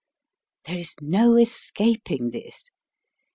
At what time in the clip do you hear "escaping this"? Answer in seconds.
1.37-2.71